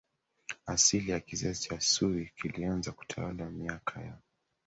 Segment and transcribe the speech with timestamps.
[0.65, 4.17] Asili ya kizazi cha Sui kilianza kutawala miaka ya